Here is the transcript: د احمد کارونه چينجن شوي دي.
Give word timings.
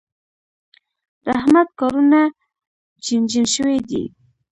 د 1.23 1.25
احمد 1.39 1.67
کارونه 1.79 2.19
چينجن 3.03 3.45
شوي 3.55 3.79
دي. 3.89 4.03